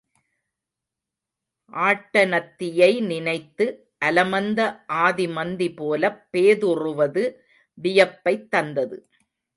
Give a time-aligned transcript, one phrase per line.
[1.73, 3.65] ஆட்டனத்தியை நினைத்து
[4.05, 4.59] அலமந்த
[5.01, 7.23] ஆதிமந்தி போலப் பேதுறுவது
[7.77, 8.97] வியப்பைத் தந்தது.